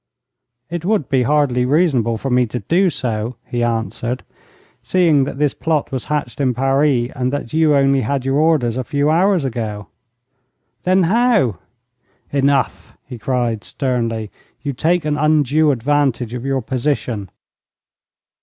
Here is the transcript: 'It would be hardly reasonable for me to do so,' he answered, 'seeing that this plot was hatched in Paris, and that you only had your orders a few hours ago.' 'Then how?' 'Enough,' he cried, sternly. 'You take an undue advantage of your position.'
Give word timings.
'It 0.71 0.83
would 0.83 1.09
be 1.09 1.21
hardly 1.21 1.63
reasonable 1.63 2.17
for 2.17 2.31
me 2.31 2.47
to 2.47 2.57
do 2.61 2.89
so,' 2.89 3.35
he 3.45 3.61
answered, 3.61 4.23
'seeing 4.81 5.25
that 5.25 5.37
this 5.37 5.53
plot 5.53 5.91
was 5.91 6.05
hatched 6.05 6.41
in 6.41 6.55
Paris, 6.55 7.11
and 7.15 7.31
that 7.31 7.53
you 7.53 7.75
only 7.75 8.01
had 8.01 8.25
your 8.25 8.37
orders 8.37 8.77
a 8.77 8.83
few 8.83 9.11
hours 9.11 9.45
ago.' 9.45 9.85
'Then 10.81 11.03
how?' 11.03 11.59
'Enough,' 12.33 12.97
he 13.05 13.19
cried, 13.19 13.63
sternly. 13.63 14.31
'You 14.63 14.73
take 14.73 15.05
an 15.05 15.19
undue 15.19 15.69
advantage 15.71 16.33
of 16.33 16.45
your 16.45 16.63
position.' 16.63 17.29